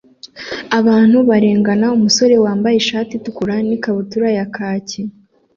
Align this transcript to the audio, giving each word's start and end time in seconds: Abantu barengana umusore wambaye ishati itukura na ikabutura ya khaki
Abantu 0.79 1.17
barengana 1.29 1.87
umusore 1.97 2.35
wambaye 2.43 2.75
ishati 2.77 3.11
itukura 3.15 3.53
na 3.67 3.73
ikabutura 3.77 4.27
ya 4.37 4.45
khaki 4.55 5.01